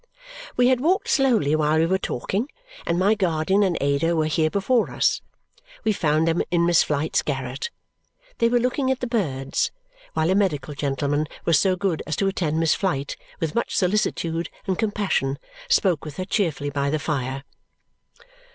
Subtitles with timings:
[0.57, 2.49] We had walked slowly while we were talking,
[2.87, 5.21] and my guardian and Ada were here before us.
[5.83, 7.69] We found them in Miss Flite's garret.
[8.39, 9.69] They were looking at the birds,
[10.13, 13.75] while a medical gentleman who was so good as to attend Miss Flite with much
[13.77, 15.37] solicitude and compassion
[15.69, 17.43] spoke with her cheerfully by the fire.